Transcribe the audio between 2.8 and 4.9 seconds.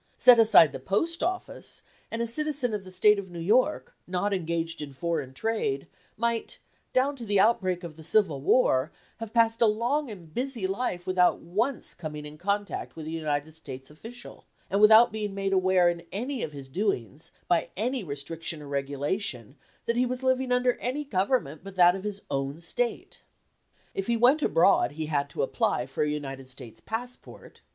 the State of New York, not engaged